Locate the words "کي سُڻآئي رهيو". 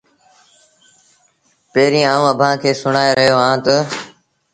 2.61-3.37